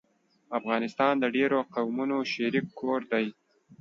افغانستان 0.57 1.13
د 1.19 1.25
ډېرو 1.35 1.57
قومونو 1.75 2.17
شريک 2.33 2.65
کور 2.79 2.99
دی 3.11 3.25